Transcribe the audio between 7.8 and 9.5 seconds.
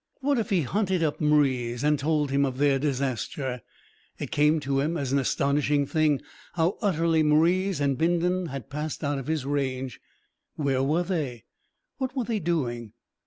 Bindon had passed out of his